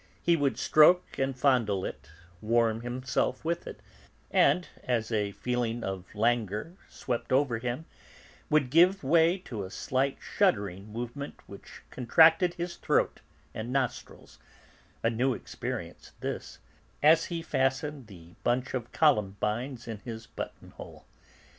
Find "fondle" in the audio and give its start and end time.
1.37-1.85